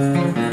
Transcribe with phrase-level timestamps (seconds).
[0.00, 0.49] Mm-hmm.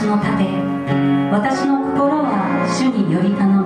[0.00, 0.44] 私の盾
[1.30, 3.59] 私の心は主により頼む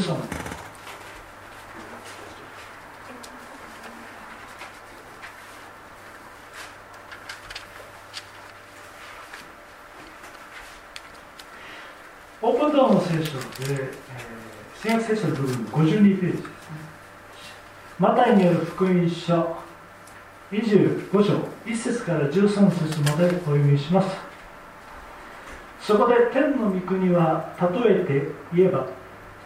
[17.98, 19.58] 「マタイによる福音書
[20.50, 21.34] 25章
[21.66, 24.16] 1節から13節までお読みします。
[25.82, 27.68] そこで天の御国は例
[28.00, 28.86] えて言えば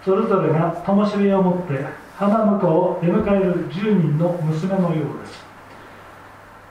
[0.05, 1.83] それぞれが灯火を持って
[2.17, 5.43] 花婿を出迎える10人の娘のようです。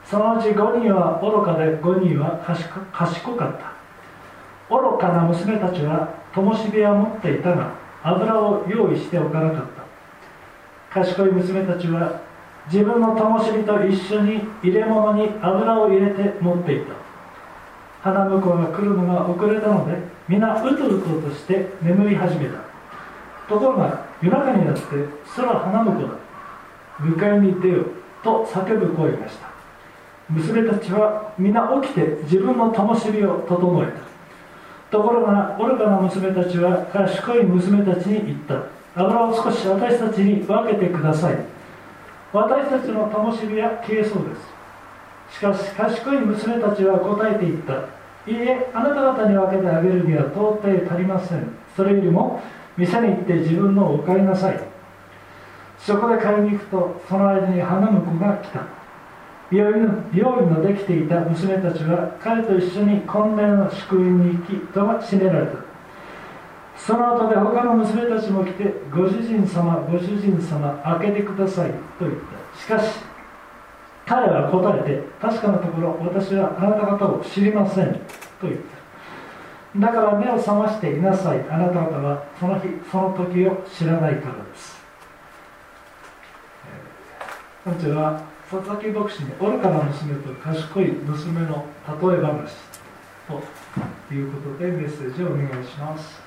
[0.05, 2.39] そのうち5人は愚かで5人は
[2.91, 3.73] 賢かった。
[4.69, 7.71] 愚かな娘たちは灯火は持っていたが
[8.03, 9.65] 油を用意しておかなかっ
[10.91, 11.01] た。
[11.01, 12.21] 賢い娘たちは
[12.71, 16.93] 自分の灯火と一緒に入れ物に油を入れて持っていた。
[18.03, 19.97] 花婿が来るのが遅れたので
[20.29, 22.72] 皆うとうととして眠り始めた。
[23.47, 24.81] ところが夜中になって
[25.35, 26.07] 空花婿だ
[27.01, 27.85] 迎えに出よ
[28.23, 29.47] と叫ぶ声がした。
[30.29, 34.97] 娘たちは皆起きて自分の灯火を整えた。
[34.97, 38.61] ところが愚かな娘たちは賢い娘たちに言った。
[38.95, 41.37] 油を少し私たちに分けてください。
[42.31, 45.35] 私たちの灯火は消えそうです。
[45.35, 47.73] しかし賢い娘たちは答えていった。
[48.25, 51.49] いいえあなた方に分けてあげるには到底足りません。
[51.75, 52.41] それよりも
[52.77, 54.59] 店に行って自分のを買いなさい。
[55.77, 58.61] そこで買いに行くとその間に花婿が来た。
[59.51, 65.57] 病院の病院のできていた娘たちは彼と一緒に婚礼の祝宴に行き戸が閉められた。
[66.75, 72.13] その後で他の娘たちも来てご主人様ご主人様開けてくださいと言っ
[72.53, 72.59] た。
[72.59, 72.99] しかし
[74.05, 77.99] 彼は答えて確かなところ私はあなた方を知りませんと
[78.43, 78.82] 言った。
[79.75, 81.39] だから目を覚ましていなさい。
[81.49, 84.77] あなた方はその日その時を知らないからです。
[87.63, 92.55] こちらは佐々木牧師に愚かな娘と賢い娘の例え話
[93.27, 96.22] ということでメッセージをお願いします。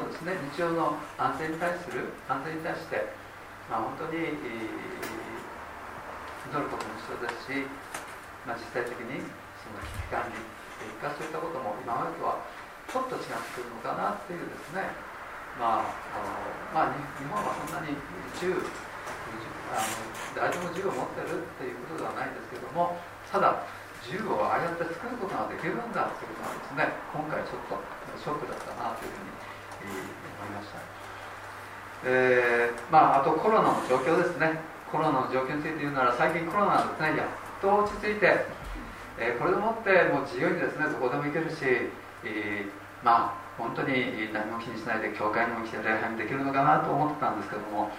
[0.00, 0.32] もですね。
[0.56, 3.12] 日常の安全に対する安全に対して、
[3.68, 4.32] まあ、本当に、
[6.50, 7.68] 祈ることも必要ですし、
[8.48, 9.20] まあ、実際的に
[9.60, 12.40] その危機管理というかそういったことも今までとは
[12.88, 14.88] ちょっと違ってくるのかなっていうですね。
[15.60, 17.92] まああのまあ、日本はそんなに
[18.40, 19.94] 銃あの
[20.32, 22.96] 誰でも銃を持ってるっていうことではないんですけども
[23.28, 23.66] ただ
[24.00, 27.76] 銃をああやって作ることができるんだということはですね今回ちょっと
[28.16, 29.49] ショックだったなというふうに
[29.86, 30.78] 思いました、
[32.04, 34.60] えー、まあ、あとコロナの状況ですね。
[34.90, 37.28] コロナの状況について言うなら最近コロナはですねやっ
[37.62, 38.44] と落ち着いて、
[39.18, 41.62] えー、これでもってもう自由にですねどこでも行けるし、
[42.26, 47.90] えー、まあ本当に何も気にしないで教会にも来て礼拝にできるのかなと思ってたんですけども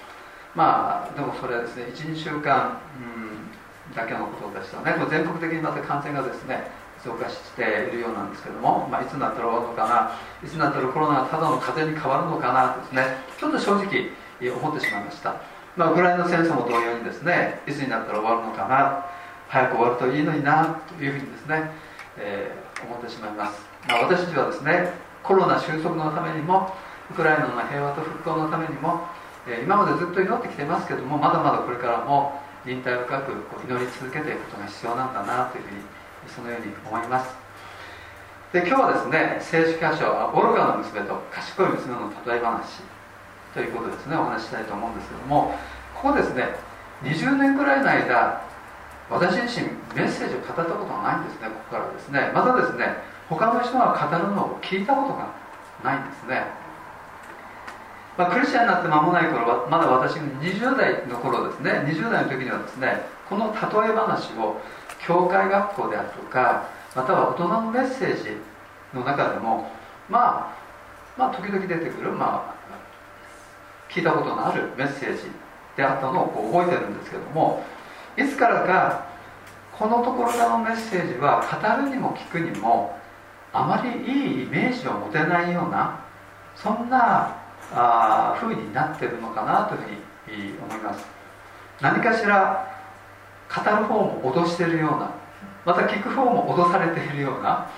[0.53, 4.99] まあでもそれはですね12週間、うん、だけのことでしたね。
[5.09, 6.67] 全国的にまた感染がですね
[7.03, 10.11] 増加しているようなんですけども、まあ、いつになったら終わるのかな
[10.43, 14.11] いつになったらコロナがただの風に変わるのかなですねちょっと正直
[14.41, 15.41] 思ってしまいました、
[15.75, 19.05] まあ、ウクライナ戦争も同様にですねいつになったら終わるのかな
[19.49, 21.71] 早く終わるといいのになというふうにですね、
[22.17, 26.71] えー、思ってしまいます、まあ、私たちはですねコロナ収束のためにも
[27.09, 29.01] ウクライナの平和と復興のためにも、
[29.47, 33.31] えー、今までずっと祈ってきてますけどもまだまだこれからも忍耐深く
[33.67, 35.81] 祈り続けていくことが必要なんだなというふうに
[36.35, 37.35] そのように思います。
[38.53, 42.83] で今日はですね聖書箇所は愚かな娘と賢い娘の例え話
[43.53, 45.55] ということですねお話ししたいと思うんですけども
[45.95, 46.51] ここですね
[47.03, 48.43] 20年ぐらいの間
[49.09, 52.31] 私自身メッセージを語ったことがないんですねここからですね。
[52.33, 52.95] またですね
[53.29, 55.31] 他の人が語るのを聞いたことが
[55.83, 56.43] ないんですね、
[58.17, 64.59] まあ、クリスチャンになって間もない頃はまだ私が20代の頃ですね20代の時にはですねこの例え話を
[65.05, 68.37] 教会学校であるとかまたは大人のメッセージ
[68.93, 69.69] の中でも
[70.09, 70.61] まあ
[71.17, 75.23] まあ時々出てくる、まあ、聞いたことのあるメッセージ
[75.75, 77.63] であったのをこう覚えてるんですけども
[78.17, 79.05] いつからか
[79.77, 82.97] このところのメッセージは語るにも聞くにも
[83.53, 85.99] あまりいいイメージを持てないような
[86.55, 87.35] そんな
[87.73, 91.05] あ風になってるのかなというふうに思います。
[91.81, 92.70] 何かしら
[93.51, 95.11] 語る方も脅しているような
[95.65, 97.69] また聞く方も脅されているような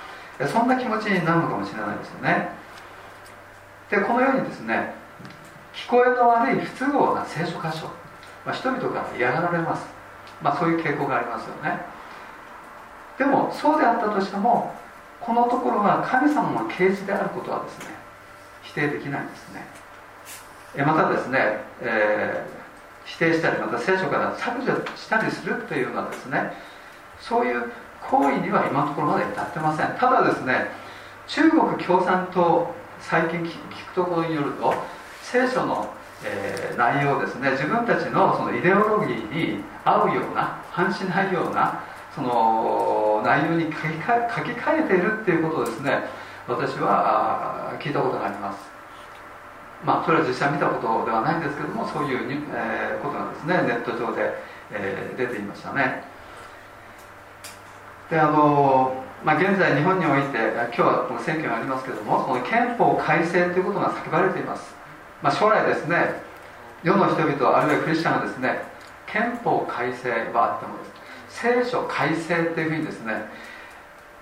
[0.47, 2.49] そんな気持ちになるのかもしれないですよね。
[3.89, 4.93] でこのようにですね
[5.73, 7.87] 聞こえの悪い不都合な聖書箇所、
[8.45, 9.85] まあ、人々から嫌がられます、
[10.41, 11.79] まあ、そういう傾向がありますよね。
[13.17, 14.73] でもそうであったとしても
[15.19, 17.85] このところが神様の啓示であることはですね
[18.63, 19.65] 否定できないんですね。
[20.83, 21.39] またですね、
[21.81, 22.62] えー
[23.05, 26.53] 否定したりまた聖書から削除したりするというのはですね
[27.19, 29.87] そういう行為には今のところまだ至ってません。
[29.97, 30.67] ただですね
[31.27, 33.51] 中国共産党最近聞
[33.87, 34.73] くところによると
[35.21, 35.89] 聖書の、
[36.25, 46.03] えー、内容ですね自分たちのそのイデオロギーに合うような反しないようなその内容に書き書き換えているっていうことをですね
[46.47, 48.72] 私は聞いたことがあります。
[49.85, 53.55] まあ、それは実際見たことではないんですけどもそういうに、えー、ことがですね。
[53.67, 54.33] ネット上で、
[54.71, 56.03] えー、出ていましたね。
[58.09, 58.93] であの、
[59.25, 64.75] まあ、現在日本において今日はこの選挙がありますけどもその憲法改正ということが叫ばれています、
[65.21, 66.21] まあ、将来ですね
[66.83, 68.61] 世の人々あるいはクリスチャンがですね
[69.07, 70.93] 憲法改正はあってもです
[71.41, 73.13] 聖書改正っていうふうにですね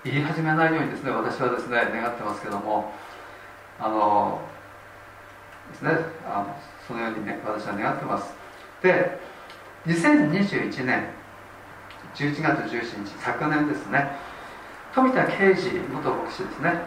[0.04, 2.92] 言い始めないようにですね私はですね願ってますけども
[3.78, 4.40] あの
[5.70, 5.90] ですね。
[6.26, 8.34] あのそのようにね私は願ってます。
[8.82, 9.18] で
[9.86, 11.06] 2021年
[12.14, 14.12] 11月17日昨年ですね。
[14.94, 16.82] 富田啓治元牧師ですね。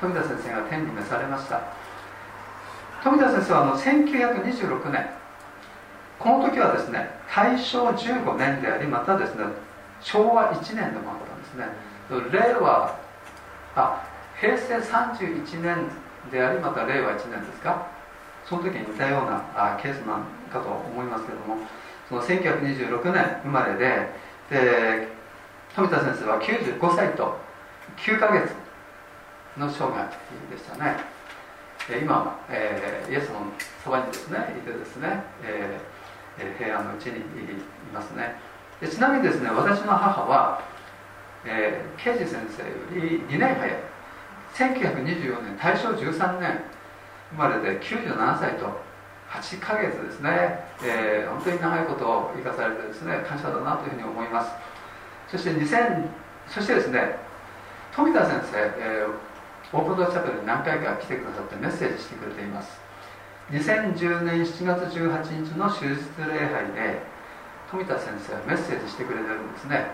[0.00, 1.60] 富田先生が天に召されました。
[3.02, 5.10] 富田先生はあの1926年
[6.18, 9.44] この時はですね大正15年でありまたですね
[10.00, 11.66] 昭和1年でもあったんですね。
[12.30, 12.96] 令和
[13.74, 14.06] あ
[14.40, 15.88] 平成31年
[16.30, 17.86] でありまた令和1年ですか。
[18.44, 21.56] その時に似たようなあケースなんかと思いますけども
[22.08, 24.08] その1926年生まれで
[24.50, 25.08] で
[25.74, 27.38] 富田先生は95歳と
[27.96, 28.52] 9ヶ月
[29.56, 30.08] の生涯
[30.50, 30.96] でしたね。
[32.00, 33.40] 今、えー、イエスの
[33.82, 37.22] そばにですねいてですね、えー、平安のうちにい
[37.92, 38.36] ますね。
[38.80, 40.62] でちなみにですね私の母は、
[41.44, 43.92] えー、刑事先生より2年早い。
[44.54, 46.60] 1924年大正13年
[47.32, 48.80] 生まれて97歳と
[49.30, 54.50] 8ヶ月ですね、えー、本当に長いことを生かされてですね感謝だなというふうに思います。
[55.30, 56.06] そして2000
[56.48, 57.16] そしてですね
[57.96, 62.80] 富田先生、えー、オープンドアチャペルに何回か来てくださってメッセージしてくれています。
[63.50, 67.02] 2010年7月18日の手術礼拝で
[67.70, 69.86] 富田先生はメッセージしてくれてるんですね。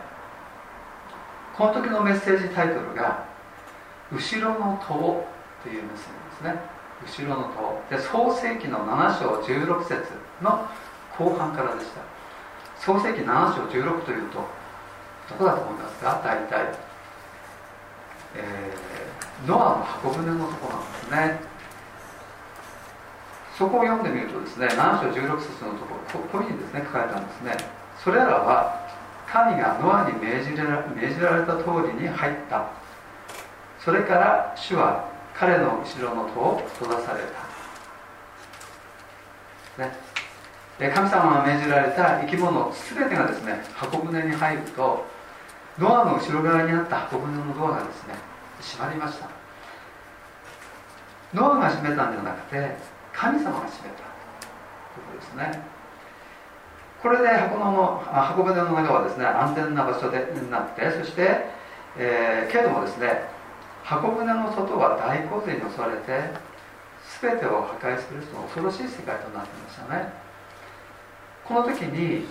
[1.56, 3.24] この時のメッセージタイトルが
[4.12, 5.26] 「後ろの塔」
[5.62, 6.77] というメッセージですね。
[7.06, 7.96] 後ろの塔。
[7.96, 10.02] で創世紀の7章16節
[10.42, 10.68] の
[11.16, 12.02] 後半からでした。
[12.80, 14.38] 創世紀7章16というと
[15.28, 16.20] どこだと思いますか？
[16.24, 16.74] 大体、
[18.36, 20.72] えー、ノアの箱舟のとこ
[21.10, 21.48] なんですね。
[23.58, 27.56] そこを読んでみるとですね7章16節のところこういうふうにですね書かれたんですね。
[28.02, 28.86] それらは
[29.26, 32.70] 神がノアに命じら命じられた通りに入った。
[33.84, 37.20] それから主は彼の後ろの戸を閉ざされ
[39.78, 45.06] た、ね、神様が命じられた生き物全てがですね箱舟に入ると
[45.78, 48.14] ドアの後ろ側にあった箱舟のドアがですね
[48.60, 49.28] 閉まりました。
[51.32, 52.76] ノアが閉めたんじゃなくて
[53.12, 54.02] 神様が閉めた。
[54.02, 55.62] ということですね。
[57.00, 61.46] これで箱の箱舟の中はですね安全な場所でなってそして、
[61.96, 63.37] えー、けどもですね
[63.88, 66.12] 箱舟の外は大洪水に襲われて
[67.24, 70.12] 全てを破壊するその恐ろしい世界となっていましたね。
[71.48, 72.28] この時に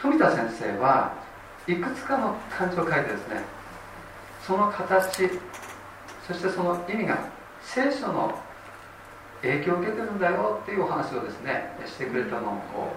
[0.00, 1.12] 富田先生は
[1.66, 3.42] いくつかの漢字を書いてですね
[4.46, 5.28] その形
[6.28, 7.26] そしてその意味が
[7.60, 8.38] 聖書の
[9.42, 12.94] 影響を受けてるんだよっていうお話をですねしてくれたのを、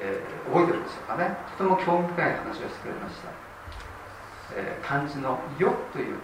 [0.00, 1.36] えー、覚えてるんでしょうかね。
[1.56, 3.30] とても興味深い話をしてくれました、
[4.56, 6.16] えー、漢字の「よ」という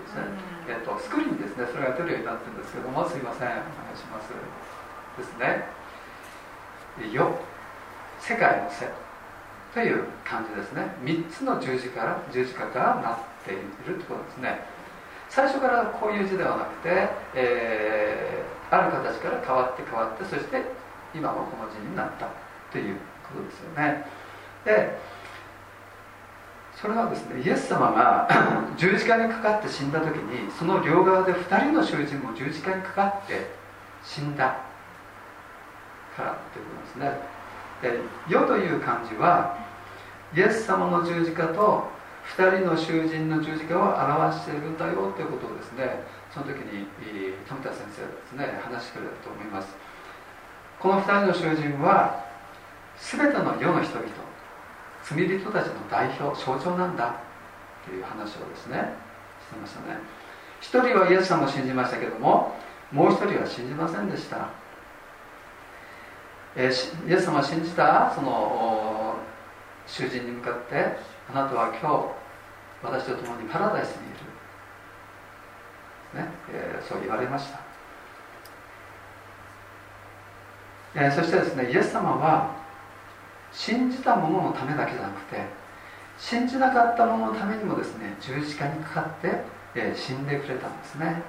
[0.00, 0.24] ですね、
[0.68, 1.66] えーと、スクリーンですね。
[1.70, 3.48] それが出るようになってるんですけどもすいません。
[3.48, 3.60] お願
[3.92, 4.32] いします。
[5.16, 5.68] ですね
[7.12, 7.38] 「よ」
[8.20, 8.88] 世界の「せ」
[9.74, 10.94] という漢字ですね。
[11.02, 14.60] 3つの十字から十字架からなっているということですね。
[15.28, 20.60] 最初からこういう字ではなくて、えー、ある形から変わって変わってそして
[21.14, 22.26] 今のこの字になった
[22.72, 24.04] ということですよね。
[24.64, 24.98] で
[26.80, 28.26] それはですねイエス様が
[28.78, 33.50] 十字架にかかって死んだ時にその両側で2人の囚人も十字架にかかって
[34.02, 34.64] 死んだ
[36.16, 37.20] からということですね。
[37.82, 39.56] で「世」という漢字は
[40.34, 41.88] イエス様の十字架と
[42.36, 46.86] 2人の囚人の十字架を表しているんだよということをですねその時に
[47.46, 49.68] 富田先生がですね話してくれたと思います。
[50.78, 52.24] この2人の囚人は
[52.96, 54.29] 全ての世の人々
[55.02, 57.16] 罪人たちの代表象徴なんだ
[57.84, 58.94] という話をですね
[59.48, 59.98] してましたね。
[60.60, 62.54] 一人はイエス様を信じましたけども
[62.92, 64.48] もう一人は信じませんでした。
[66.56, 69.16] えー、イエス様を信じたその
[69.86, 70.96] 囚人に向かって
[71.32, 72.20] あなたは今日
[72.82, 74.10] 私と共にパラダイスにい
[76.14, 77.60] る、ねえー、そう言われました、
[80.96, 82.59] えー、そしてですねイエス様は
[83.52, 85.44] 信じた者のためだけじゃなくて
[86.18, 89.42] 信じなかった者のためにもですね十字架にかかって、
[89.74, 91.22] えー、死んでくれたんですね。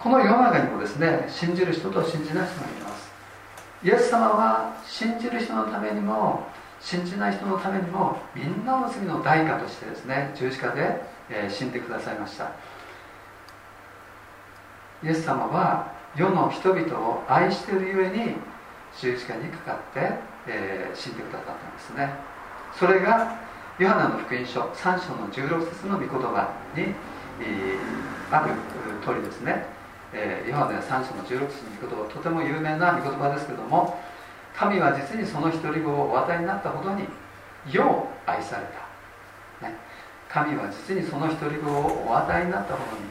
[0.00, 3.10] この世の中にもですね信じる人と信じない人がいます。
[3.82, 6.46] イエス様は信じる人のためにも
[6.80, 11.00] 信じない人のためにもみんなの罪の代価としてですね十字架で、
[11.30, 12.50] えー、死んでくださいました。
[15.02, 18.34] イエス様は世の人々を愛しているゆえに
[19.00, 20.12] 十字架にかかって、
[20.48, 22.14] えー、死んでくださったんですね。
[22.78, 23.38] それが
[23.78, 28.54] ヨハネの福音書3章の16節の御言葉に、えー、ある
[29.04, 29.66] 通りですね。
[30.12, 34.00] えー、ヨハネ3章の16節の御言葉とても有名な御言葉ですけども
[34.56, 37.04] 神は実にその一人子をお与えになったほどに
[37.70, 38.64] 世を愛され
[39.60, 39.76] た、ね、
[40.28, 43.08] 神は実にその一人子をお与えになったほどに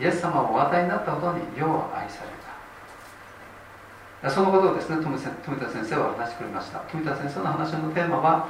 [0.00, 2.37] イエス様をお与えになったほどに世を愛された。
[4.26, 6.80] そのことをですね富田先生は話してくれました。
[6.90, 8.48] 富田先生の話のテーマは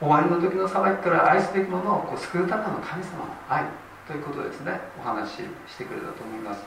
[0.00, 3.64] 終わりの時の裁きから愛すべきものをこう救うための神様の愛
[4.08, 5.32] ということですねお話し
[5.68, 6.62] してくれたと思います。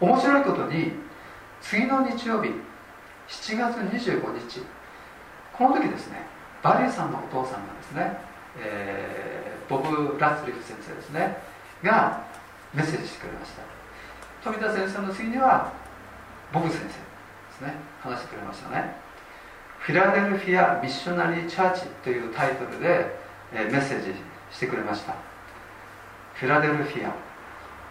[0.00, 0.92] 面白いことに
[1.60, 2.50] 次の日曜日
[3.28, 4.62] 7月25日
[5.52, 6.26] この時ですね
[6.62, 8.18] バリーさんのお父さんがですね、
[8.58, 11.38] えー、ボブ・ラッツリフ先生ですね
[11.84, 12.24] が
[12.74, 13.62] メッセージしてくれました。
[14.42, 15.72] 富田先生の次には
[16.52, 17.74] ボブ先生ですね。
[18.00, 18.94] 話してくれましたね。
[19.80, 23.16] Philadelphia Missionary Church というタイトルで、
[23.52, 24.12] え、メッセージ
[24.52, 25.14] してくれました。
[26.34, 27.12] フィラデルフィア、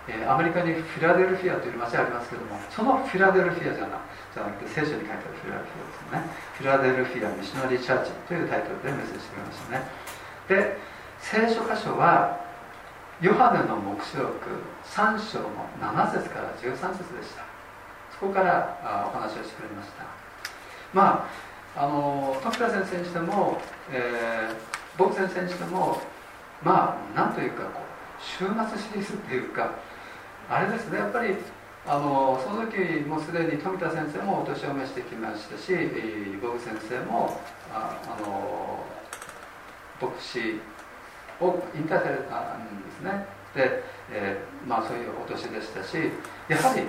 [0.08, 4.00] え、アメリカにフィラデルフィアという街ありますけどもそのフィラデルフィアじゃな
[4.34, 6.34] じゃなくて聖書に書いてあるフィラデルフィアですね。
[6.58, 9.84] フィラデルフィア・ミッショナリー・チャーチというタイトルでメッセージしてくれましたね。
[10.48, 10.78] で
[11.20, 12.40] 聖書箇所は
[13.22, 14.34] ヨハネの黙示録
[14.86, 17.51] 3章の7節から13節でした。
[18.22, 20.06] そこからあお話をしてくれました。
[20.94, 21.28] ま
[21.76, 23.58] ああの徳田先生にしても、
[23.92, 24.56] えー、
[24.96, 26.00] 僕先生にしても
[26.64, 28.46] まあなんというかこう週末
[28.78, 29.72] シリーズっていうか
[30.48, 31.00] あれですね。
[31.00, 31.34] やっぱり
[31.88, 35.74] あのその時もうすでに富田先生もお年を召してきましたし
[36.40, 37.42] ボブ先生も
[37.74, 38.86] ああの
[40.00, 40.60] 牧師
[41.40, 43.26] を引退されたんですね。
[43.56, 45.98] で、えー、まあそういうお年でしたし
[46.48, 46.84] やはり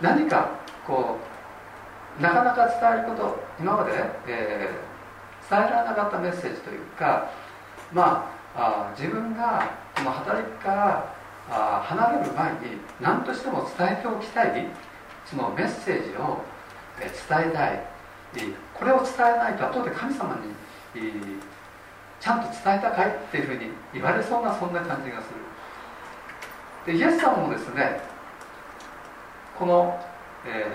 [0.00, 1.16] 何かこ
[2.18, 3.92] うなかなか伝えること今まで、
[4.26, 7.30] えー、伝えられなかったメッセージというか
[7.92, 11.14] まあ自分がこの働きから
[11.48, 12.58] あ離れる前に
[13.00, 14.66] 何としても伝えておきたい
[15.24, 16.42] そのメッセージを
[17.00, 18.00] え伝えたい。
[18.74, 20.54] これを伝えないと後で神様に
[22.20, 25.28] ちゃんと伝えたかいっていうふうに言われそうなそんな感じがす
[26.86, 26.94] る。
[26.94, 28.00] でイエス様もですね
[29.58, 30.00] この、
[30.46, 30.72] え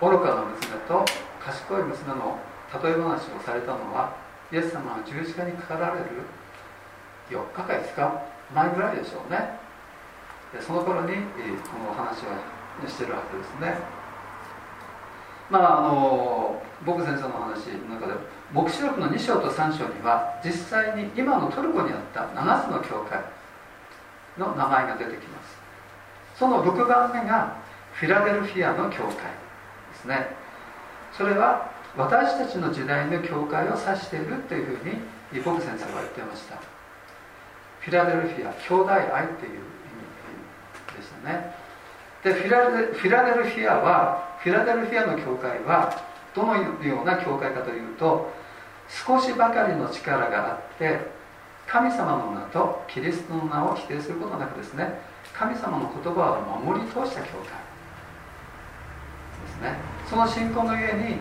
[0.00, 1.04] ー、愚かな娘と
[1.40, 2.38] 賢い娘の
[2.82, 4.16] 例え話をされたのは
[4.52, 6.06] イエス様が十字架にかかられる
[7.30, 9.60] 4日か5日前ぐらいでしょうね。
[10.60, 13.78] その頃に、えこの話をしてるわけですね。
[15.50, 18.12] まああの僕先生の話の中で
[18.52, 23.20] 黙示録の2章と3章には実際に今のトルコにあった7つの教会
[24.38, 25.58] の名前が出てきます。
[26.38, 27.56] その6番目が
[27.94, 29.16] フィラデルフィアの教会で
[29.94, 30.28] すね。
[31.16, 34.88] それは私たちの時代の教会を指しているというふう
[35.34, 36.56] に牧師先生は言ってました。
[37.80, 39.58] フィラデルフィア兄弟愛という意
[40.94, 41.54] 味でしたね。
[42.24, 45.92] でフィラデフィラデルフィアはフィラデルフィアの教会は
[46.34, 48.32] どのような教会かというと
[48.88, 51.00] 少しばかりの力があって
[51.66, 55.00] 神様の名とキリストの名を否定することなくですね
[55.34, 57.71] 神様の言葉を守り通した教会。
[59.42, 59.76] ですね。
[60.08, 61.16] その信仰のゆえに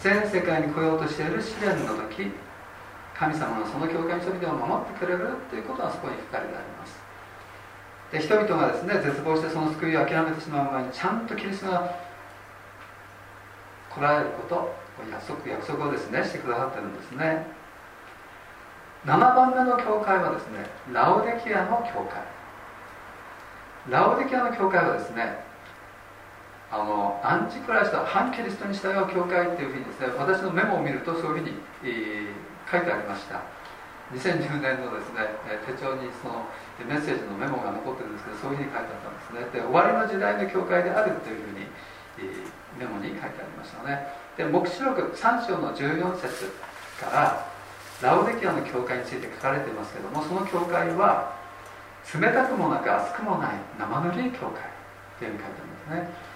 [0.00, 2.32] 全世界に来ようとしている試練の時
[3.14, 6.98] 神様のその教会の人々を守ってくれるということはそこに書かれてあります。
[8.12, 11.96] で人々がですね絶望してその救いを諦めてしまう前にちゃんとキリストが
[13.94, 14.74] 来られること
[15.10, 17.46] 約束約束をですねしてくださってるんですね。
[19.06, 22.20] 7番目の教会はですねラオデキアの教会
[23.88, 25.49] ラオデキアの教会はですね
[26.70, 33.42] あのアンチクライスト反キリストに従う教会っていうふうにですね私のメモを見るとそういうふうに、えー、書いてありました。
[34.10, 35.22] 2010年のですね
[35.66, 36.46] 手帳にその
[36.82, 39.62] メッセージのメモが残ってるんですけどそういうふうに書いてあったんですね。
[39.62, 41.66] で終わりの時代の教会であるというふうに、
[42.18, 44.10] えー、メモに書いてありましたね。
[44.38, 46.50] で黙示録3章の14節
[46.98, 47.50] から
[48.02, 51.34] ラオデキアの教会について書かれていますけどもその教会は
[52.14, 54.62] 冷たくもなく熱くもない生ぬるい教会
[55.18, 56.29] というふうに書いてありますね。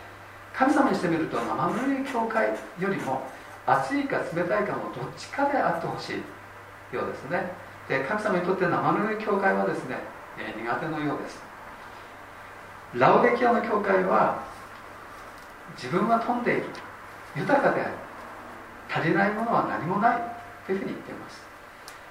[0.56, 3.22] 神様にしてみると生ぬるい教会よりも
[3.66, 7.50] 熱いか冷たいかのどっちかであってほしいようですね。
[7.88, 9.98] で神様にとって生ぬるい教会はですね、
[10.38, 11.42] え、苦手のようです。
[12.94, 14.44] ラオデキアの教会は
[15.76, 16.66] 自分は富んでいる。
[17.34, 17.90] 豊かである。
[18.88, 20.22] 足りないものは何もない
[20.66, 21.42] というふうに言っています。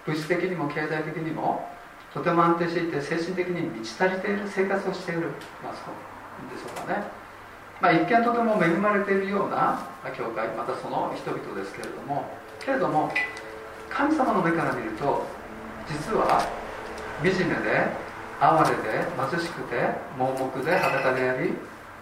[0.05, 1.69] 物質的にも経済的にも
[2.13, 5.29] とても安定していて精神的に満ち足りている生活をしている。
[5.63, 7.22] まあそうでしょうかね。
[7.83, 9.77] まあ、一見とても恵まれているような
[10.15, 12.23] 教会またその人々ですけれども
[12.63, 13.11] けれども
[13.89, 15.25] 神様の目から見ると
[15.91, 16.47] 実は
[17.19, 17.91] 惨めで
[18.39, 19.75] 哀れで貧しくて
[20.17, 21.51] 盲目で裸であり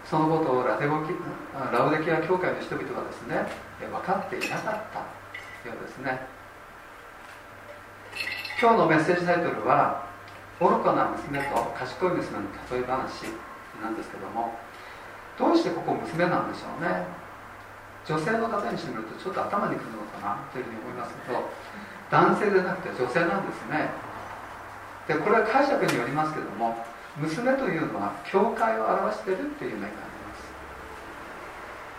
[0.08, 1.14] そのことをラテゴキ
[1.74, 3.42] ラオデキア教会の人々はですね
[3.90, 6.26] 分かっていなかったようですね。
[8.60, 10.06] 今日のメッセージタイトルは
[10.62, 13.26] 「愚かな娘と賢い娘の例え話」
[13.82, 14.54] なんですけども
[15.38, 17.04] どうしてここ娘なんでしょうね。
[18.04, 21.48] 女性の方にしてみるとちょっと頭にくるのかなというふうに思いますけど
[22.10, 23.90] 男性でなくて女性なんですね。
[25.06, 26.76] でこれは解釈によりますけども
[27.16, 30.34] 娘というのは教会を表しているという面がありま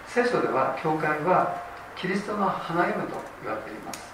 [0.08, 0.14] す。
[0.14, 1.62] 聖書では教会は
[1.96, 4.14] キリストの花嫁と言われています。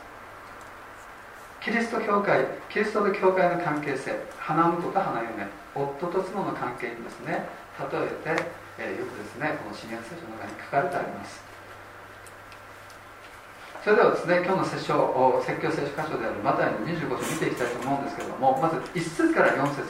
[1.61, 7.49] キリスト教会キリストと教会の関係性花婿と花嫁夫と妻の関係にですね
[7.91, 11.43] 例えてえー、よくですねこの新約聖書の中に書かれてあります。
[13.83, 19.83] それではですね今日の説教説教聖書箇所であるマタイの25章を見ていきたいと思うんですけれどもまず1節から4節。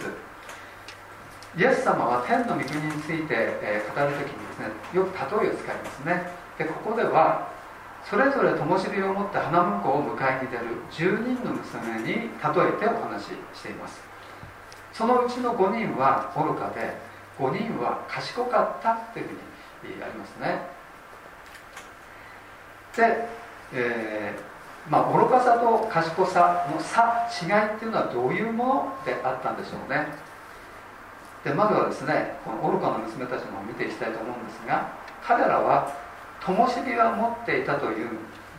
[1.58, 6.30] イエス様は天の御国について、えー、語るときにですねよく例えを使いますね。
[6.58, 7.50] でここでは
[8.06, 14.02] それぞれ灯火を持って花婿を迎えに出る10人の娘に例えてお話ししています。
[14.94, 17.09] そのうちの5人は愚かで
[17.40, 20.60] 5人は賢かったというふうにありますね。
[22.96, 23.26] で、
[23.74, 30.30] えー、まあ、愚かさと賢さの差違いっていうのはどういうものであったんでしょうね。
[31.44, 34.92] でまずはですねこの愚かな娘たちのを見ていきたいと思うんですが
[35.24, 35.96] 彼らは
[36.42, 38.10] 灯火は持っていたという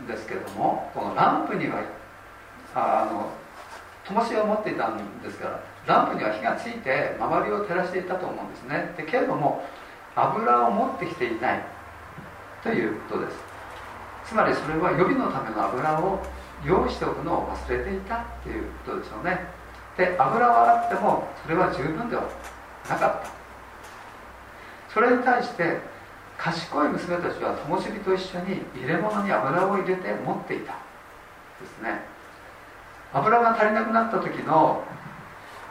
[0.05, 1.83] んですけれどもこのランプには
[2.75, 3.31] あの
[4.05, 5.61] 灯火を持っていたんですから
[5.91, 8.95] ランプには火がついて周りを照らしていたと思うんですね。
[8.97, 9.65] でけれども
[10.15, 11.65] 油を持ってきていない。
[12.63, 13.37] ということです。
[14.27, 16.21] つまりそれは予備のための油を
[16.65, 19.41] 用意しておくのを忘れていたということでしょうね。
[19.97, 22.23] で油はあってもそれは十分では
[22.89, 23.31] なかった。
[24.93, 25.79] それに対して
[26.37, 30.75] 賢い娘たちは灯火と一緒に入れ物に油を入れて持っていた
[31.61, 32.03] ですね。
[33.13, 34.85] 油が足りなくなった時の、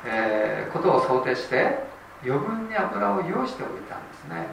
[0.05, 1.79] えー、ことを想定して
[2.23, 4.47] 余分に油を用意しておいたんですね、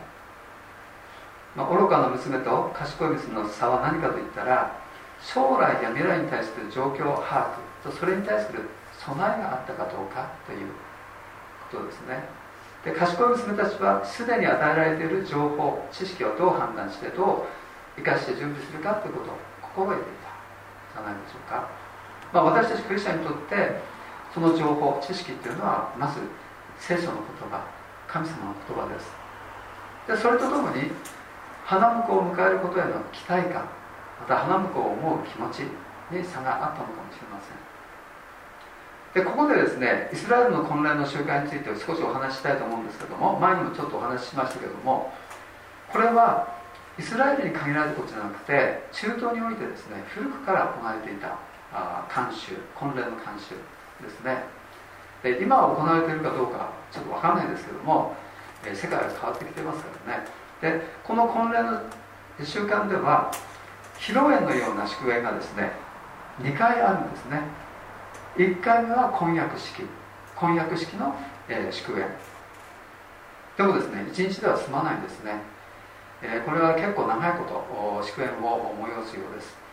[1.54, 4.78] まあ、愚かな娘と賢い娘の差は何かといったら
[5.22, 8.68] 将来や未来に対する状況把握とそれに対する
[8.98, 10.68] 備えがあったかどうかという
[11.70, 12.46] ことですね。
[12.84, 19.34] で賢い娘たちはすでに与えられている情報知識をどう判断してどう生かして準備するかということを
[19.74, 21.68] 心得ていたじゃないでしょうか、
[22.32, 23.95] まあ、私たちクリスチャンにとって
[24.36, 26.20] その情報知識っていうのはまず
[26.78, 27.64] 聖書の言葉
[28.06, 29.08] 神様の言葉です。
[30.06, 30.92] でそれとともに
[31.64, 33.64] 花婿を迎えることへの期待感
[34.20, 35.60] また花婿を思う気持ち
[36.12, 39.24] に差があったのかもしれません。
[39.24, 45.14] でここでですねイスラエルの混乱の習慣について少しお話ししたいと思うんですけども前にもちょっとお話ししましたけども
[45.88, 46.52] これは
[46.98, 51.38] イスラエルに限られたことじゃなくて中東においてですね古くから行われていた
[51.72, 53.56] あ慣習婚礼の慣習。
[54.02, 54.44] ですね。
[55.22, 58.14] で今行われているかどうかちょっと分かんないですけども、
[58.64, 60.26] え世界は変わってきてますからね。
[60.60, 61.82] でこの婚礼の
[62.44, 63.30] 習慣では
[63.98, 65.72] 披露宴のような祝宴がですね
[66.40, 67.40] 2回あるんですね。
[68.36, 69.82] 1回目は婚約式
[70.34, 71.14] 婚約式の、
[71.48, 72.06] えー、祝宴。
[73.56, 75.40] でもですね1日では済まないんですね、
[76.22, 79.65] えー、これは結構長いこと祝宴を催すようです。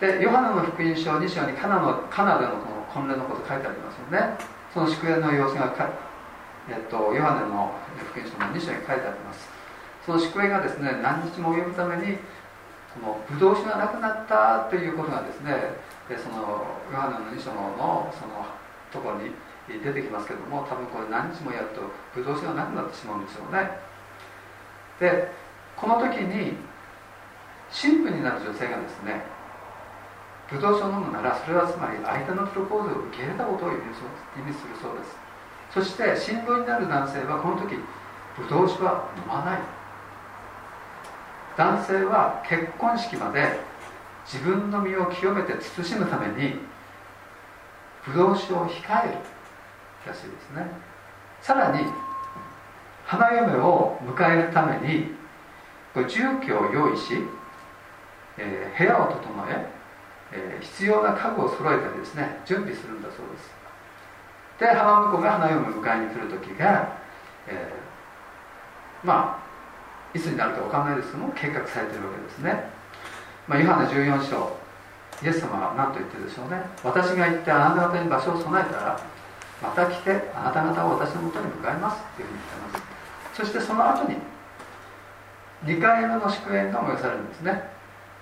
[0.00, 4.32] でヨハネの福音書2章にカナのカナでのこの婚礼のこと書いてありますよね。
[4.72, 5.76] その祝宴の様子が、
[6.68, 7.74] えっと、ヨハネの
[8.08, 9.44] 福音書の2章に書いてあります。
[10.06, 12.16] その祝宴がですね何日も及ぶために
[12.96, 15.52] このブドウ酒がなくなったということがですね
[16.08, 18.46] でそのヨハネの2章のその
[18.90, 19.36] ところに
[19.84, 21.82] 出てきますけども多分これ何日もやると
[22.16, 23.68] ブドウ酒がなくなってしまうんでしょうね。
[24.98, 25.28] で
[25.76, 26.56] この時に
[27.70, 29.22] 神父になる女性がですね
[30.50, 33.80] ブドウ酒を飲むならそれはつまり相手のプロポーズを受け入れたことを意味
[34.52, 35.16] するそうです。
[35.72, 37.76] そして新郎になる男性はこの時
[38.36, 39.60] ブドウ酒は飲まない。
[41.56, 43.60] 男性は結婚式まで
[44.24, 46.58] 自分の身を清めて慎むために
[48.02, 49.18] 不動酒を控える
[50.06, 50.66] らしいですね。
[51.40, 51.84] さらに
[53.04, 55.14] 花嫁を迎えるために
[55.94, 57.14] 住居を用意し、
[58.38, 59.79] えー、部屋を整え
[60.32, 63.50] え、必要な家具を揃えたりですね準備するんだそうです。
[64.60, 66.96] で花婿が花嫁を迎えに来る時が、
[67.48, 72.64] えー、まあいつになるか分かんないですけども計画されてるわけですね。
[73.48, 74.56] まあ、ヨハネ14章
[75.22, 76.62] イエス様は何と言ってるでしょうね。
[76.84, 79.00] 私が行ってあなた方に場所を備えたら
[79.62, 82.84] また来てあなた方を私のもとに迎えますっていうふうに言ってま
[83.34, 83.36] す。
[83.36, 84.16] そしてその後に
[85.64, 87.62] 2回目の祝宴が催されるんですね。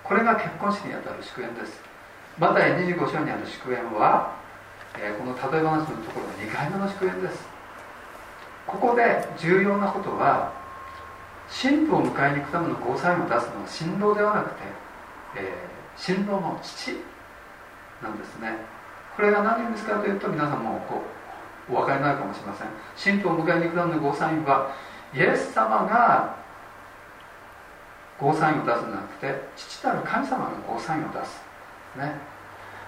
[0.02, 1.87] これが結婚式にあたる祝宴です。
[2.38, 4.36] マタイ25章にある祝宴は、
[4.96, 7.46] えー、この例え話のところの2回目の祝宴です。
[8.66, 10.52] ここで重要なことは
[11.48, 14.88] 神父を迎えに行くためのゴーサインを出すのは新郎ではなくて
[15.36, 15.44] えー、
[15.96, 16.92] 新郎の父
[18.02, 18.56] なんですね。
[19.16, 21.02] これが何を意味すかというと皆さんもこ
[21.68, 22.68] うお分かりになるかもしれません。
[22.96, 24.74] 神父を迎えに行くためのゴーサインは
[25.12, 26.36] イエス様が
[28.20, 31.42] ゴーサインを出すんじゃなくて父なる神様がゴーサインを出す、
[31.96, 32.14] ね、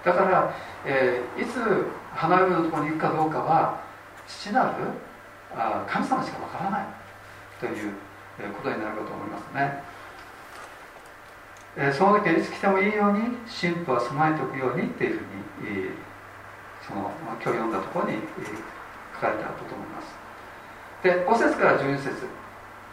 [0.05, 0.53] だから、
[0.85, 3.81] えー、いつ花嫁のところに行くかどうかは
[4.27, 4.69] 父なる
[5.55, 7.01] あ神様しかわからない。
[7.61, 7.93] という
[8.57, 9.83] ことになるかと思いますね。
[11.77, 15.89] えその時はいつ来てもいいように神父は備えておくようにっていうふうに
[16.81, 18.17] その今日読んだところにえ
[19.13, 20.09] 書かれてあったと思います。
[21.03, 22.27] で5節から12節。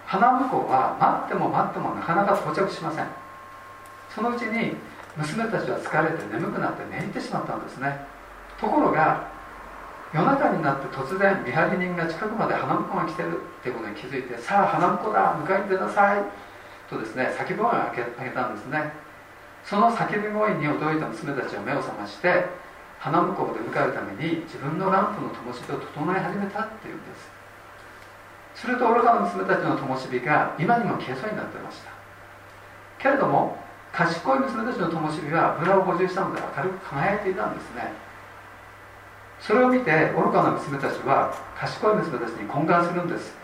[0.06, 3.06] 花婿は待っても待ってもなかなか到着しません。
[4.14, 4.76] そのうちに
[5.18, 8.06] 娘たちは疲れて眠くなって寝入ってしまったんですね。
[8.60, 9.26] ところが
[10.14, 16.22] 夜中になって突然見張り人が近くまで花婿が来てるってことに気づいてさあ花婿だ迎えに出なさい
[16.88, 18.92] とですね叫び声を上げたんですね。
[19.64, 22.46] その叫び声に驚いた娘たちは目を覚まして
[22.98, 27.04] 花婿を出迎えるために自分のランプの灯火を整え始めたっていうんで
[28.54, 28.62] す。
[28.62, 31.90] すると愚かな娘たちの灯火が今にも消えそうになってました。
[32.98, 33.58] けれども
[33.98, 37.90] 賢い娘たちの灯火は油を補充したので明るく輝いていたんですね。
[39.40, 43.34] それを見て愚かな娘たちは賢い娘たちに懇願するんです。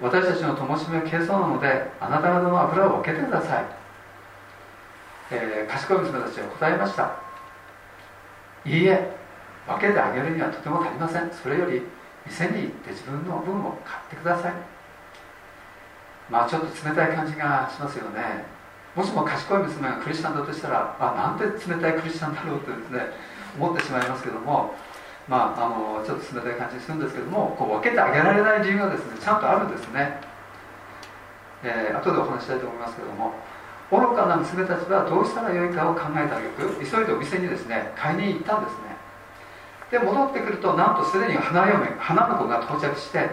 [0.00, 3.64] 私たちの灯火は消えそうなのであなた方の油を分けてください、
[5.32, 7.16] えー、賢い娘たちは答えました。
[8.64, 9.16] いいえ
[9.66, 11.28] 分けてあげるにはとても足りません。
[11.32, 11.82] それより
[12.24, 14.52] 店に行って自分の分を買ってください。
[16.30, 18.57] まあちょっと冷たい感じがしますよね。
[18.98, 23.14] もしも賢い娘がクリスチャンだとしたらあなんて冷たいクリスチャンだろうとですね
[23.54, 24.74] 思ってしまいますけども
[25.28, 30.16] まあ、あのちょっと冷たい感じするんですけどもこう分けてあげられない理由がですねちゃんとあるんですね、
[31.62, 33.36] えー、後でお話したいと思いますけども
[33.92, 38.96] 愚かな娘たちはどうしたらよいかを考えた挙句急いでお店にですね買いに行ったんですね。
[39.92, 43.28] で戻ってくるとなんとすでに花嫁花婿が到着して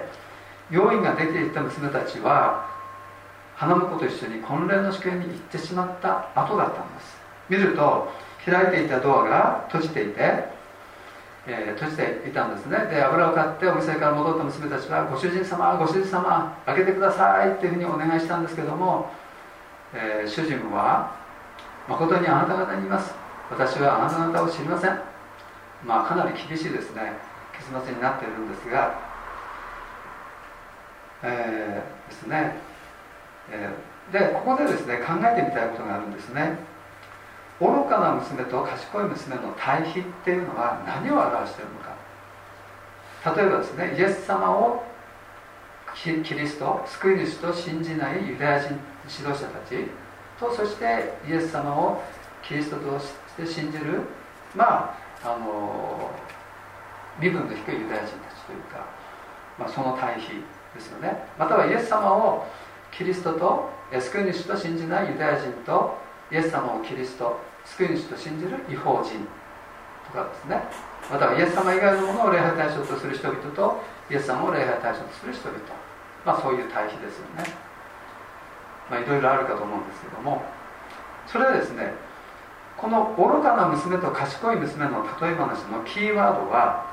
[0.70, 2.75] 用意が出ていた娘たちは
[3.56, 7.18] 花婿と一緒に婚礼の祝宴に行ってしまった後だったんです。
[7.50, 8.12] 見ると
[8.46, 10.56] 開いていたドアが閉じていて
[11.48, 12.78] えー、閉じていたんですね。
[12.90, 19.12] で油を買ってお店から戻った娘たちはご主人様ご主人様開けてくださいっていうふうにお願いしたんですけども、
[19.94, 21.16] えー、主人は
[21.88, 23.14] 誠にあなた方にいます。
[23.52, 25.00] 私はあなた方を知りません。
[25.86, 27.14] まあかなり厳しいですね。
[27.54, 29.16] 結末になっているんですが
[31.24, 32.58] えー、ですね、
[33.52, 33.70] え、
[34.12, 36.58] でここでですね考えてみたいことがあるんですね。
[37.60, 41.96] 愚かな娘と賢い娘の対比っていうのは何を表しているのか。
[43.38, 44.84] 例えばですねイエス様を
[45.96, 48.72] キリスト救い主と信じないユダヤ人
[49.08, 49.90] 指導者たち。
[50.40, 52.04] とそしてイエス様を
[52.44, 54.02] キリストとして信じる
[54.54, 54.94] ま
[55.24, 56.12] ああの
[57.20, 58.86] 身分の低いユダヤ人たちというか、
[59.58, 60.44] まあ、その対比
[60.74, 61.26] ですよね。
[61.40, 62.46] またはイエス様を
[62.98, 65.98] キリストと救い主と信じないユダヤ人と
[66.32, 69.20] イエス様をキリスト救い主と信じる違法人
[70.08, 70.64] とかですね。
[71.12, 75.60] またはイエス様以外のものを礼拝対象とする人々とイエス様を礼拝対象とする人々。
[76.26, 77.44] まあそういう対比ですよね。
[78.90, 80.42] まあいろいろあるかと思うんですけども。
[81.28, 81.92] それはですね
[82.78, 86.86] この愚かな娘と賢い娘の例え話のキーワードは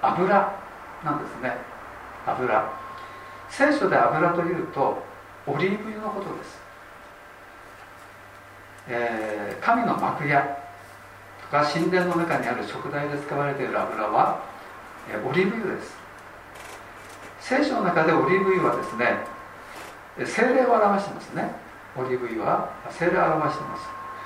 [0.00, 0.56] 油
[1.04, 1.56] なんですね。
[2.26, 2.72] 油。
[3.50, 5.11] 聖書で油というと
[5.46, 6.58] オリーブ油のことです。
[8.88, 10.40] えー、神の幕屋。
[11.42, 14.42] とか神殿の中にある食材で使われている油は、
[15.10, 15.96] えー、オリーブ油です。
[17.40, 19.32] 聖書の中でオリーブ油はですね
[20.24, 21.50] 精霊を表してますね。
[21.96, 23.82] オリーブ油は精霊を表してます。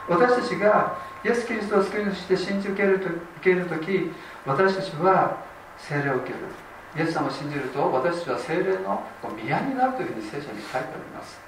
[0.09, 4.12] 私たちがイエス・キリストを救い主して信じ受けると受ける時
[4.45, 5.43] 私たちは
[5.79, 6.39] 精霊を受ける。
[6.97, 9.03] イエス様を信じると私たちは精霊の
[9.36, 11.38] 宮になるというふうに聖書に書いてあります。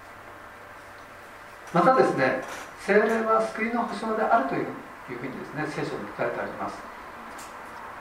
[1.72, 2.42] またですね
[2.84, 4.64] 精霊は救いの保証であるという
[5.07, 6.76] ふうにですね聖書に書かれてあります。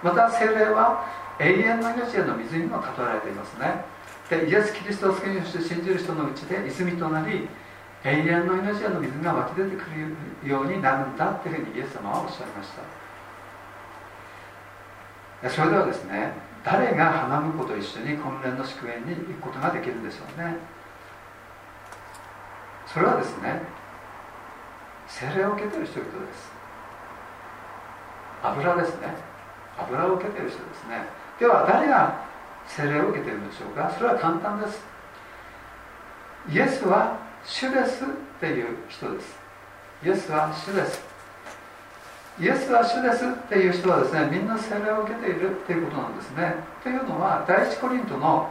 [0.04, 1.06] また精霊は
[1.40, 3.86] 永遠の命への水にも例えられていますね。
[4.30, 7.48] でイエス・キリストを救い主として信じる人のうちで泉となり
[8.04, 9.86] 永遠の命への水が湧き出てく
[10.44, 12.82] るようになるんだというふうにイエス様はおっしゃいました。
[15.50, 16.34] それではですね
[16.64, 20.58] 誰が花婿と一緒に婚礼の祝宴に行くことができるんでしょうね。
[22.86, 23.62] それはですね
[25.08, 26.52] 精霊を受けている人々です。
[28.44, 29.08] 油ですね。
[29.78, 31.06] 油を受けている人ですね。
[31.40, 32.26] では誰が
[32.68, 33.90] 精霊を受けているのでしょうか？
[33.98, 34.82] それは簡単です。
[36.50, 38.08] イエスは主ですっ
[38.40, 39.38] ていう人です。
[40.04, 41.07] イエスは主です。
[42.38, 46.54] イエスは主ですっていう人はですねみんな精霊を受けているっていうことなんですね。
[46.84, 48.50] というのは第一コリントの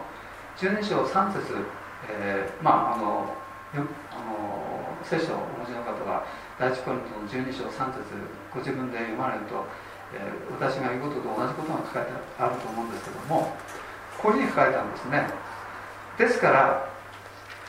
[0.58, 1.54] 12章3節、
[2.10, 3.30] えー、まああの
[3.70, 3.86] あの
[5.04, 6.26] 聖書をお持ちの方は
[6.58, 8.10] 第一コリントの12章3節
[8.50, 9.62] ご自分で読まれると、
[10.18, 12.12] えー、私が言うことと同じことが書かれて
[12.42, 13.54] あると思うんですけども
[14.18, 15.30] こういうふうに書かれたんですね。
[16.18, 16.90] ですから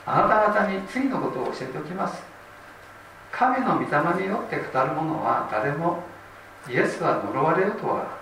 [0.07, 2.23] あなた方に次のことを教えておきます。
[3.37, 6.01] 神の御霊によって語る者は誰も
[6.67, 8.17] イエスは呪われるとは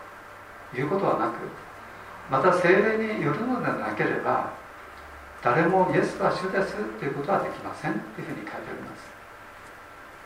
[0.76, 1.40] 言うことはなく
[2.30, 4.52] また精霊によるのでなければ
[5.42, 9.16] 誰もイエスは主ですということはできませんというふうに書いてあります。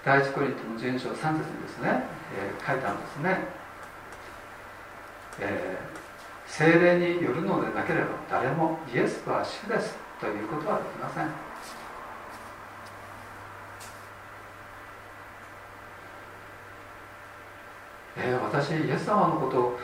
[0.04, 3.38] 第一コリントの12章3節にですね、えー、書いてあるんですね、
[5.42, 11.49] えー、精霊によるのでなければ誰もイエスは主ですということはできません。
[18.22, 19.80] えー、私イエス様のこと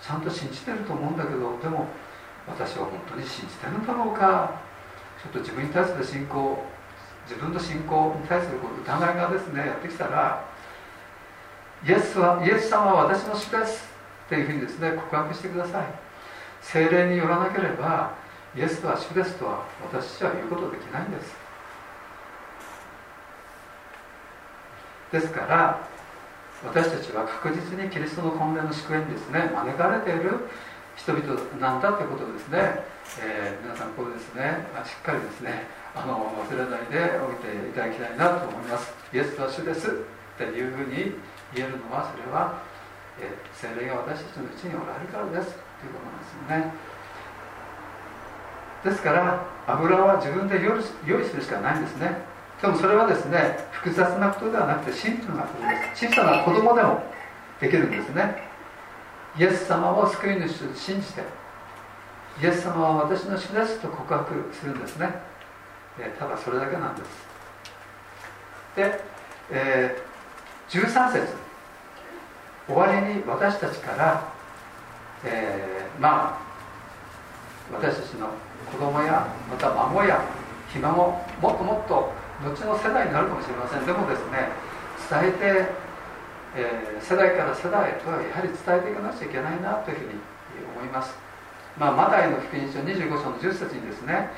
[0.00, 1.86] ちゃんと信じてると思うんだけどでも
[2.46, 4.66] 私は本当に信じてるんだろうか。
[5.22, 6.58] ちょっと自分に対する信仰
[7.26, 9.66] 自分の信仰に対する疑いがですね。
[9.66, 10.44] やってきたら
[11.84, 13.88] イエスはイエス様は私の主です
[14.26, 15.86] っていうふうにですね告白してください。
[16.60, 18.14] 精霊によらなければ
[18.54, 21.34] イエスは主ですとは私は言うことできないんです。
[25.12, 25.88] ですから
[26.64, 30.48] 私たちは確実にキリストの婚礼の祝宴にですね招かれている
[30.96, 32.80] 人々なんだということですね、
[33.20, 38.92] えー、皆さんここですね、しっかりですねあの忘れないでおいていただきたいなと思います。
[39.12, 39.88] イエスは主です。
[39.88, 39.92] っ
[40.36, 41.16] ていうふうに
[41.54, 42.60] 言えるのはそれは、
[43.20, 45.56] えー、精霊が私たちのうちにおられるからです。
[45.56, 46.96] ということなんですよね。
[48.84, 52.35] ですから油は自分で用意するしかないんですね。
[52.60, 56.06] でもそれはですね複雑なことではなくてシンプルなことです。
[56.06, 57.02] 小さな子供でも
[57.60, 58.42] できるんですね。
[59.38, 61.22] イエス様を救い主と信じて
[62.42, 65.10] イエス様は私の主ですと告白するんですね。
[65.98, 67.08] えただそれだけなんです。
[68.76, 69.00] で、
[69.50, 71.46] えー、13節。
[72.66, 74.28] 終わりに私たちから、
[75.24, 76.38] えー、まあ
[77.72, 78.28] 私たちの
[78.70, 80.24] 子供やまた孫や
[80.72, 80.96] ひ孫
[81.40, 82.12] もっともっと
[82.44, 83.86] 後の世代になるかもしれません。
[83.86, 84.50] でもですね
[85.08, 85.70] 伝えて、
[86.56, 90.20] えー、世代から世代へとはやはり伝えていかなくちゃいけないなというふうに
[90.76, 91.14] 思います。
[91.78, 94.30] まあ、マタイの福音書25章の10節にですね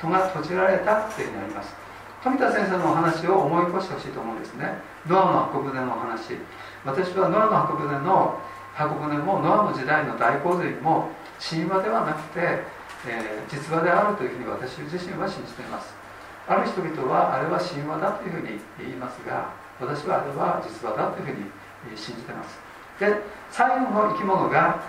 [0.00, 1.74] 戸が閉じられたというふうにあります。
[2.22, 4.78] 富田先生のお話を思い起こしてほしいと思うんですね。
[5.08, 6.38] ノアの箱舟のお話。
[6.84, 8.38] 私はノアの箱舟の
[8.74, 11.08] 箱舟もノアの時代の大洪水も
[11.40, 12.62] 神話ではなくて、
[13.08, 16.01] えー、実話であるというふうに私自身は信じています。
[16.48, 22.58] ある人々はあれは神話だというふうに言いますが私はあれは実話だというふうに信じてます。
[22.98, 24.82] で最後の生き物が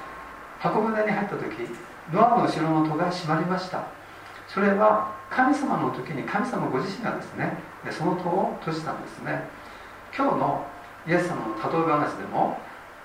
[0.60, 1.44] 箱舟に入った時
[2.12, 3.84] ノアの後ろの戸が閉まりました。
[4.48, 7.58] それは神様の時に神様ご自身がですね
[7.90, 9.44] その戸を閉じたんですね。
[10.16, 10.66] 今日の
[11.08, 12.58] イエス様の例え話でも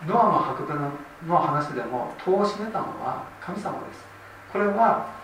[0.06, 0.78] ノアの箱舟
[1.26, 4.04] の話でも戸を閉めたのは神様です。
[4.52, 5.17] これは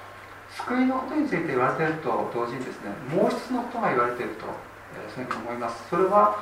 [0.55, 4.47] 救いのことについて言われていると同時にですねもう一つのことが言われていると、
[4.95, 5.83] えそういうふうに思います。
[5.91, 6.39] それは、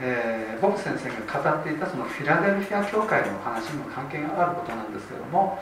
[0.00, 5.58] えー、ボブ先生が語っていたそのフィラデルフィア教会の話にも関係があることなんですけども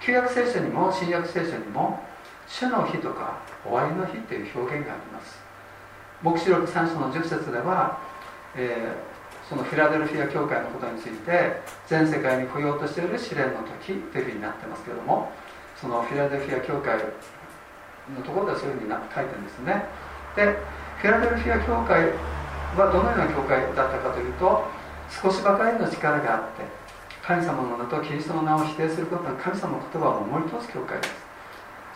[0.00, 2.00] 旧約聖書にも新約聖書にも
[2.48, 5.38] 主の日とか終わりの日という表現があります。
[6.22, 7.98] 黙示録3章の10節では、
[8.56, 15.30] えー、そのフィラデルフィア教会のことについて全世界に来ようとしている試練の時というふうになってますけども
[15.80, 19.84] そのフィラデルフィア教会のところではそういうふうに書いてるんですね。
[20.36, 20.56] で
[20.98, 22.12] フィラデルフィア教会
[22.76, 24.64] はどのような教会だったかというと
[25.10, 26.64] 少しばかりの力があって
[27.22, 31.14] 神様の名とキリストの名を否定することは神様の言葉を守り通す教会です。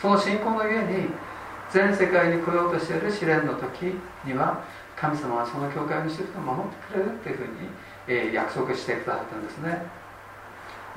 [0.00, 1.08] その信仰のゆえに
[1.70, 4.64] 全世界に来ようとしている試練の時には
[4.96, 7.50] 神様はその教会の人々を守ってくれるっていうふうに、
[8.08, 9.86] えー、約束してくださったんですね。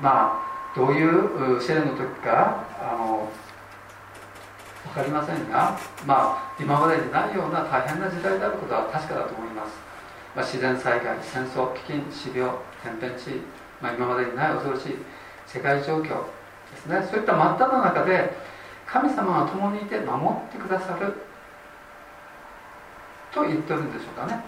[0.00, 3.28] まあどういう試練の時かあの
[4.84, 9.72] 分かりませんが、まあ、今までにないような大変な時代であることは確かだと思います、
[10.36, 12.50] まあ、自然災害戦争飢饉死病
[12.82, 14.96] 天変地異まあ、今までにない恐ろしい
[15.46, 17.06] 世界状況ですね。
[17.10, 18.32] そういった真っ只中で
[18.86, 21.12] 神様が共にいて守ってくださる
[23.32, 24.42] と言ってるんでしょうかね。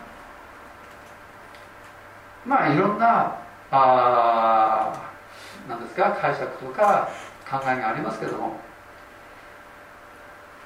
[2.46, 3.36] まあいろんな
[3.70, 5.15] ああ
[5.68, 6.16] なんですか？
[6.20, 7.08] 解釈とか
[7.48, 8.56] 考えがありますけども。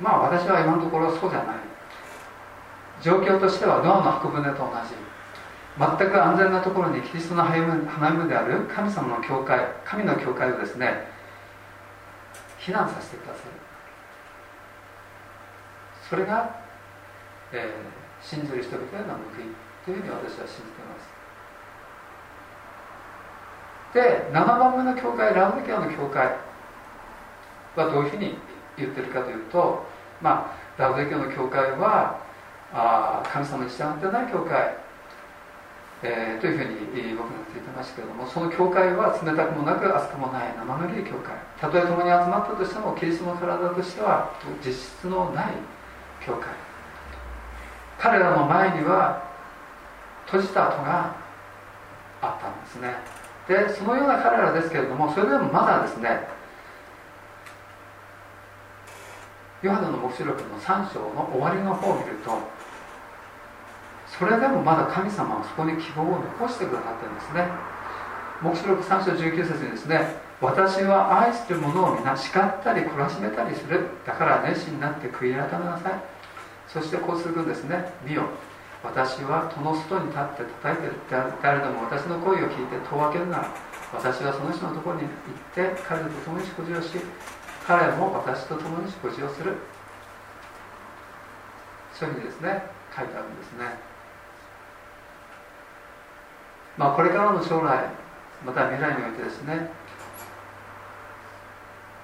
[0.00, 1.56] まあ私は今のところそうじゃない。
[3.02, 4.94] 状況としてはノアの箱舟と同じ。
[5.78, 7.56] 全く安全なところにキリストの花
[8.10, 11.06] 嫁である神様の教会神の教会をですね
[12.58, 13.52] 避難させてくださる
[16.10, 16.50] それが、
[17.52, 20.79] えー、信じる人々への報いというふうに私は信じています。
[23.94, 26.26] で7番目の教会ラウディケアの教会
[27.76, 28.34] はどういうふうに
[28.76, 29.84] 言ってるかというと
[30.20, 32.20] まあラウディケアの教会は
[32.72, 34.80] あ神様に従ってない教会
[36.02, 41.36] えー、というふうに僕が言ってましたけれどもその教会は冷たくもなく熱くもない生ぬるい教会。
[41.60, 44.32] たとえ共に集まったとしてもキリストの体としては
[44.64, 45.52] 実質のない
[46.24, 46.48] 教会。
[47.98, 49.22] 彼らの前には
[50.24, 51.14] 閉じた跡が
[52.22, 53.19] あったんですね。
[53.50, 56.22] でそのような彼らですけれどもそれでもまだですね
[59.60, 62.30] ヨハネの黙示録の3章の終わりの方を見ると
[64.06, 67.46] それでもまだ神様はそこに希望を残してくださってるんですね。
[68.42, 73.86] 黙示録3章19節にですね私は愛してるものを皆叱ったり懲らしめたりする。
[74.06, 75.92] だから熱心になって悔い改めなさい。
[76.68, 77.92] そしてこうするんですね。
[78.04, 78.24] 見よ。
[78.82, 80.94] 私は戸の外に立って叩いてる
[81.42, 83.54] 誰でも私の声を聞いて戸を開けるなら
[83.92, 85.10] 私はその人のところに行っ
[85.52, 86.96] て彼と共に食事をし
[87.66, 89.56] 彼も私と共に食事をする。
[91.92, 92.62] そういうふうにですね
[92.96, 93.78] 書いてあるんですね。
[96.78, 97.90] まあ、これからの将来
[98.46, 99.68] また未来においてですね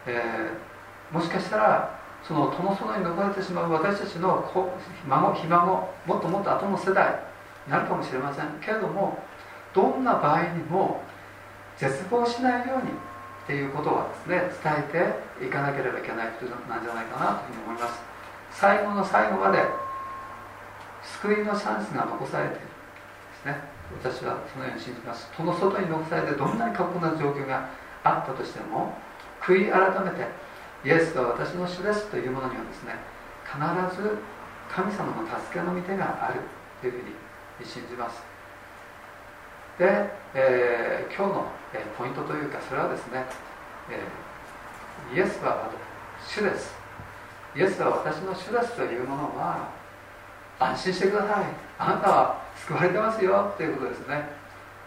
[0.06, 1.95] えー、もしかしたら
[2.26, 4.50] その殿園に残れてしまう私たちの
[5.06, 7.20] 孫ひ孫もっともっと後の世代
[7.66, 8.46] になるかもしれません。
[8.60, 9.18] けれども
[9.72, 11.02] どんな場合にも
[11.76, 18.00] 絶望しないようにっていうことはですね伝えていかなければいけないことなんじゃないかなというふうに思います。
[18.50, 19.62] 最後の最後まで
[21.22, 22.72] 救いのチャンスが残されているで
[23.42, 23.60] すね。
[24.02, 25.30] 私はそのように信じます。
[25.36, 27.68] その外に残されてどんなに過酷な状況が
[28.02, 28.94] あったとしても
[29.40, 30.26] 悔い改めて
[30.86, 32.94] イエスが私の主ですというものにはですね
[33.42, 33.58] 必
[34.00, 34.18] ず
[34.70, 36.38] 神様の助けの御手がある
[36.80, 38.22] というふうに信じます。
[39.78, 43.24] で、えー、今日の、え、ポイントというかそれはですね、
[43.90, 45.70] えー、イエスは
[46.24, 46.74] 主です。
[47.56, 49.68] イエスは私の主ですというものは
[50.60, 51.46] 安心してください。
[51.78, 54.28] あなたは救われてますよということですね、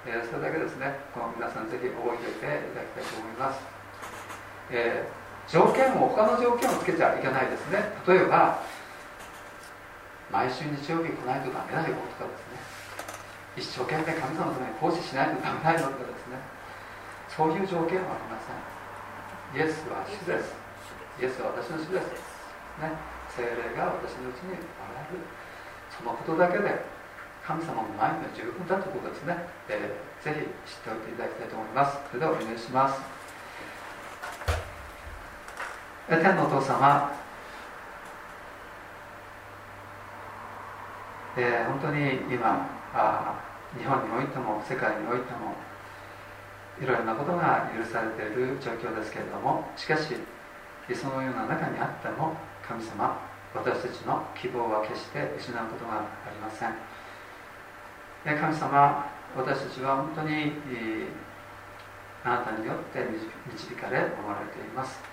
[0.06, 3.60] え、それだけですねこの皆さんぜひ覚えておいていただきたいと思います、
[4.72, 5.19] えー、
[5.50, 7.82] 条件を他の条件をつけちゃいけないですね。
[8.06, 8.62] 例えば
[10.30, 12.62] 毎週日曜日来ないとダメだよとかですね。
[13.58, 16.38] 一生懸命神様のために奉仕しないとダメだよとかですね。
[17.34, 18.62] そういう条件はありません。
[19.58, 20.54] イエスは主です。
[21.18, 22.14] イエスは私の主です、
[22.78, 22.94] ね、
[23.34, 25.26] 精霊が私のうちにおられる。
[25.90, 26.86] そのことだけで
[27.42, 29.36] 神様の前には十分だということですね、
[29.68, 31.98] えー、ぜひ知っておいていただきたいと思います。
[32.06, 33.19] それではお願いします。
[36.10, 37.12] 天のお父様、
[41.38, 43.40] えー、本当に今あ
[43.78, 45.54] 日本においても世界においても
[46.82, 50.16] いろいろなことが許されている状況ですけれどもしかし
[50.96, 52.34] そのような中にあっても
[52.68, 53.22] 神様
[53.54, 56.74] 私たちの希望は決して失うことがありません。
[58.26, 59.06] 神様
[59.38, 60.54] 私たちは本当に
[62.24, 63.06] あなたによって
[63.52, 65.09] 導かれ思われています。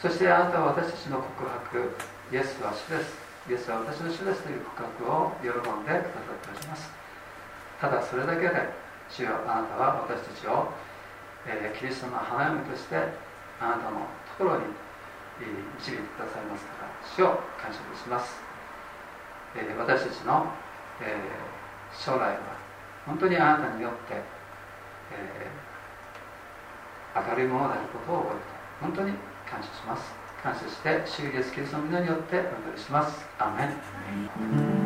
[0.00, 1.96] そしてあなたは私たちの告白
[2.32, 3.16] イエスは主です。
[3.48, 6.90] イエスは私の主ですという告白を喜んでくださっております。
[7.80, 8.52] ただそれだけで
[9.08, 10.68] 主よあなたは私たちを、
[11.46, 12.96] えー、キリストの花嫁として
[13.60, 14.04] あなたの
[14.36, 14.64] ところに
[15.78, 18.40] 導いてくださいますから主を感謝します、
[19.54, 20.46] えー、私たちの、
[21.00, 21.16] え、
[21.92, 22.56] 将来は
[23.06, 24.20] 本当にあなたによって、
[25.12, 25.46] え、
[27.14, 28.44] 明るいものであることを覚えて
[28.80, 29.12] 本当に
[29.50, 30.12] 感謝します。
[30.42, 33.24] 感謝して主イエスキリストの皆によってお祈りします。
[33.38, 34.85] アメン。